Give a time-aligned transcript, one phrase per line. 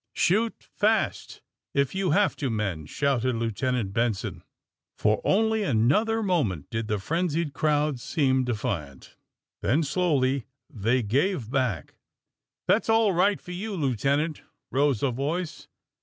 [0.15, 1.43] ^^ Shoot fast,
[1.75, 4.41] if you have to men!" shouted Lieutenant Benson.
[4.97, 9.15] For only another moment did the frenzied crowd seem defiant.
[9.61, 11.93] Then, slowly, they gave back.
[12.67, 13.75] ^'That's all right for you.
[13.75, 14.41] Lieutenant!"
[14.71, 15.67] rose a voice.